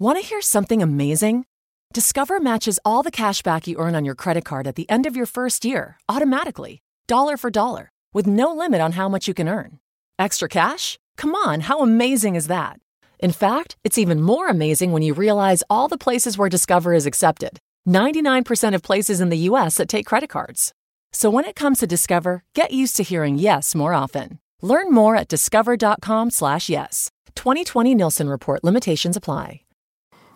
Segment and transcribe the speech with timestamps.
[0.00, 1.44] Want to hear something amazing?
[1.92, 5.04] Discover matches all the cash back you earn on your credit card at the end
[5.04, 9.34] of your first year automatically, dollar for dollar, with no limit on how much you
[9.34, 9.78] can earn.
[10.18, 10.98] Extra cash?
[11.18, 12.80] Come on, how amazing is that?
[13.18, 17.04] In fact, it's even more amazing when you realize all the places where Discover is
[17.04, 20.72] accepted 99% of places in the US that take credit cards.
[21.12, 24.38] So when it comes to Discover, get used to hearing yes more often.
[24.62, 27.10] Learn more at discover.com/slash yes.
[27.34, 29.60] 2020 Nielsen Report limitations apply.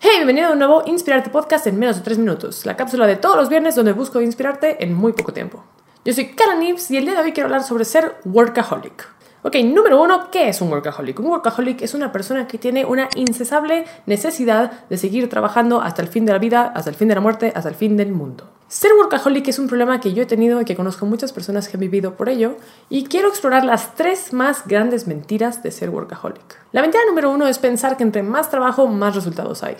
[0.00, 3.16] Hey, bienvenido a un nuevo Inspirarte Podcast en menos de 3 minutos, la cápsula de
[3.16, 5.64] todos los viernes donde busco inspirarte en muy poco tiempo.
[6.04, 9.08] Yo soy Kara Nips y el día de hoy quiero hablar sobre ser workaholic.
[9.46, 11.20] Ok, número uno, ¿qué es un workaholic?
[11.20, 16.08] Un workaholic es una persona que tiene una incesable necesidad de seguir trabajando hasta el
[16.08, 18.50] fin de la vida, hasta el fin de la muerte, hasta el fin del mundo.
[18.68, 21.76] Ser workaholic es un problema que yo he tenido y que conozco muchas personas que
[21.76, 22.56] han vivido por ello
[22.88, 26.58] y quiero explorar las tres más grandes mentiras de ser workaholic.
[26.72, 29.76] La mentira número uno es pensar que entre más trabajo, más resultados hay.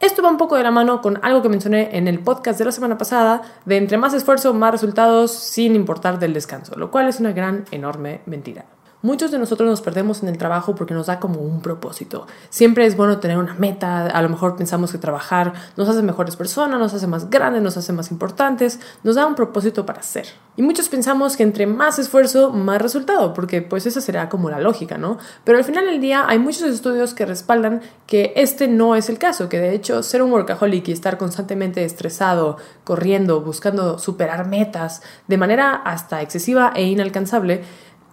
[0.00, 2.64] Esto va un poco de la mano con algo que mencioné en el podcast de
[2.64, 7.06] la semana pasada, de entre más esfuerzo, más resultados sin importar del descanso, lo cual
[7.06, 8.66] es una gran, enorme mentira.
[9.02, 12.26] Muchos de nosotros nos perdemos en el trabajo porque nos da como un propósito.
[12.48, 16.34] Siempre es bueno tener una meta, a lo mejor pensamos que trabajar nos hace mejores
[16.34, 20.26] personas, nos hace más grandes, nos hace más importantes, nos da un propósito para hacer.
[20.56, 24.60] Y muchos pensamos que entre más esfuerzo, más resultado, porque pues esa será como la
[24.60, 25.18] lógica, ¿no?
[25.44, 29.18] Pero al final del día hay muchos estudios que respaldan que este no es el
[29.18, 35.02] caso, que de hecho ser un workaholic y estar constantemente estresado, corriendo, buscando superar metas
[35.28, 37.62] de manera hasta excesiva e inalcanzable,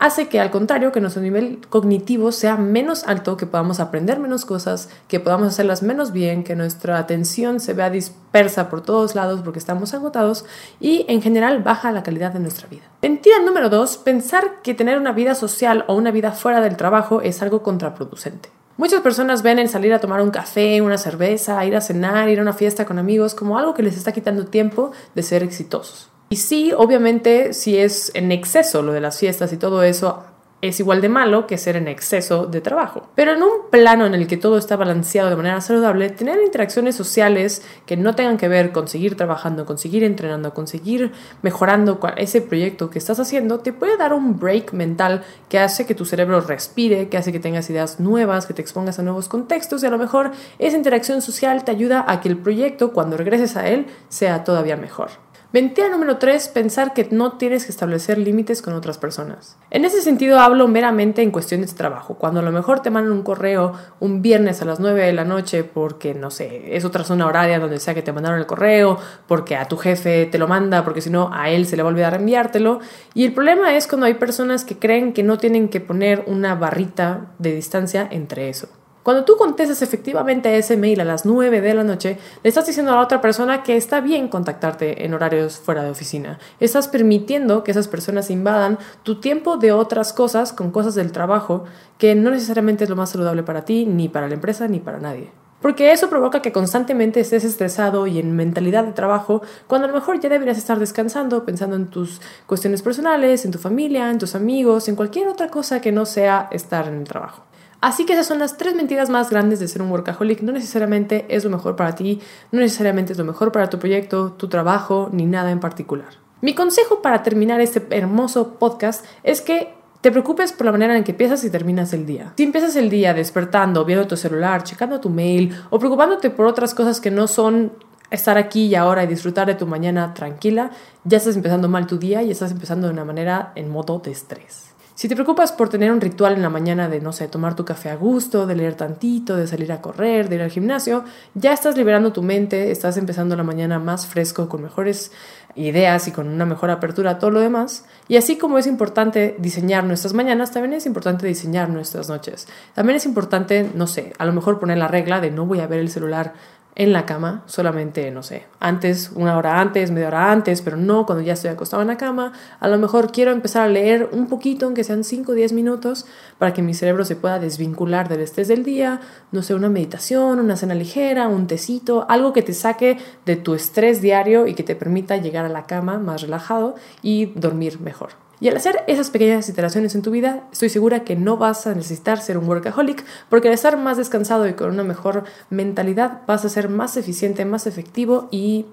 [0.03, 4.43] hace que al contrario, que nuestro nivel cognitivo sea menos alto, que podamos aprender menos
[4.43, 9.39] cosas, que podamos hacerlas menos bien, que nuestra atención se vea dispersa por todos lados
[9.45, 10.43] porque estamos agotados
[10.81, 12.83] y en general baja la calidad de nuestra vida.
[13.01, 17.21] Mentira número dos, pensar que tener una vida social o una vida fuera del trabajo
[17.21, 18.49] es algo contraproducente.
[18.75, 22.39] Muchas personas ven el salir a tomar un café, una cerveza, ir a cenar, ir
[22.39, 26.09] a una fiesta con amigos como algo que les está quitando tiempo de ser exitosos.
[26.33, 30.23] Y sí, obviamente, si es en exceso lo de las fiestas y todo eso,
[30.61, 33.07] es igual de malo que ser en exceso de trabajo.
[33.13, 36.95] Pero en un plano en el que todo está balanceado de manera saludable, tener interacciones
[36.95, 41.11] sociales que no tengan que ver con seguir trabajando, con seguir entrenando, con seguir
[41.43, 45.93] mejorando ese proyecto que estás haciendo, te puede dar un break mental que hace que
[45.93, 49.83] tu cerebro respire, que hace que tengas ideas nuevas, que te expongas a nuevos contextos
[49.83, 53.55] y a lo mejor esa interacción social te ayuda a que el proyecto, cuando regreses
[53.55, 55.11] a él, sea todavía mejor.
[55.53, 59.55] Mentira número 3, pensar que no tienes que establecer límites con otras personas.
[59.69, 63.13] En ese sentido hablo meramente en cuestiones de trabajo, cuando a lo mejor te mandan
[63.13, 67.03] un correo un viernes a las 9 de la noche porque, no sé, es otra
[67.03, 68.97] zona horaria donde sea que te mandaron el correo,
[69.27, 71.89] porque a tu jefe te lo manda, porque si no a él se le va
[71.89, 72.79] a olvidar enviártelo.
[73.13, 76.55] Y el problema es cuando hay personas que creen que no tienen que poner una
[76.55, 78.69] barrita de distancia entre eso.
[79.03, 82.93] Cuando tú contestas efectivamente ese mail a las 9 de la noche, le estás diciendo
[82.93, 86.39] a la otra persona que está bien contactarte en horarios fuera de oficina.
[86.61, 91.65] Estás permitiendo que esas personas invadan tu tiempo de otras cosas con cosas del trabajo
[91.97, 94.99] que no necesariamente es lo más saludable para ti, ni para la empresa, ni para
[94.99, 95.31] nadie.
[95.61, 99.95] Porque eso provoca que constantemente estés estresado y en mentalidad de trabajo, cuando a lo
[99.95, 104.35] mejor ya deberías estar descansando, pensando en tus cuestiones personales, en tu familia, en tus
[104.35, 107.43] amigos, en cualquier otra cosa que no sea estar en el trabajo.
[107.83, 110.41] Así que esas son las tres mentiras más grandes de ser un workaholic.
[110.41, 112.21] No necesariamente es lo mejor para ti,
[112.53, 116.07] no necesariamente es lo mejor para tu proyecto, tu trabajo, ni nada en particular.
[116.39, 121.03] Mi consejo para terminar este hermoso podcast es que te preocupes por la manera en
[121.03, 122.31] que empiezas y terminas el día.
[122.37, 126.73] Si empiezas el día despertando, viendo tu celular, checando tu mail o preocupándote por otras
[126.73, 127.73] cosas que no son
[128.11, 130.71] estar aquí y ahora y disfrutar de tu mañana tranquila,
[131.03, 134.11] ya estás empezando mal tu día y estás empezando de una manera en modo de
[134.11, 134.72] estrés.
[134.95, 137.65] Si te preocupas por tener un ritual en la mañana de, no sé, tomar tu
[137.65, 141.51] café a gusto, de leer tantito, de salir a correr, de ir al gimnasio, ya
[141.51, 145.11] estás liberando tu mente, estás empezando la mañana más fresco, con mejores
[145.55, 147.85] ideas y con una mejor apertura a todo lo demás.
[148.07, 152.47] Y así como es importante diseñar nuestras mañanas, también es importante diseñar nuestras noches.
[152.75, 155.67] También es importante, no sé, a lo mejor poner la regla de no voy a
[155.67, 156.33] ver el celular
[156.75, 161.05] en la cama, solamente, no sé, antes, una hora antes, media hora antes, pero no
[161.05, 162.33] cuando ya estoy acostado en la cama.
[162.59, 166.05] A lo mejor quiero empezar a leer un poquito, aunque sean 5 o 10 minutos,
[166.39, 170.39] para que mi cerebro se pueda desvincular del estrés del día, no sé, una meditación,
[170.39, 174.63] una cena ligera, un tecito, algo que te saque de tu estrés diario y que
[174.63, 178.23] te permita llegar a la cama más relajado y dormir mejor.
[178.43, 181.73] Y al hacer esas pequeñas iteraciones en tu vida, estoy segura que no vas a
[181.73, 186.43] necesitar ser un workaholic, porque al estar más descansado y con una mejor mentalidad, vas
[186.43, 188.65] a ser más eficiente, más efectivo y,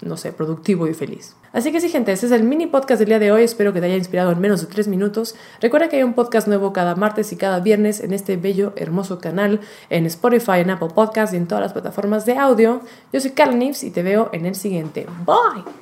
[0.00, 1.36] no sé, productivo y feliz.
[1.52, 3.42] Así que sí, gente, ese es el mini podcast del día de hoy.
[3.42, 5.34] Espero que te haya inspirado en menos de tres minutos.
[5.60, 9.18] Recuerda que hay un podcast nuevo cada martes y cada viernes en este bello, hermoso
[9.18, 9.60] canal,
[9.90, 12.80] en Spotify, en Apple Podcasts y en todas las plataformas de audio.
[13.12, 15.06] Yo soy Carl Nips y te veo en el siguiente.
[15.26, 15.81] Bye.